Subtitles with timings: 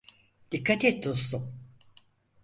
[0.51, 1.43] Dikkat et dostum.